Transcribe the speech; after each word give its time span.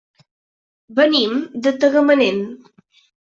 Venim 0.99 1.35
de 1.67 1.75
Tagamanent. 1.85 2.41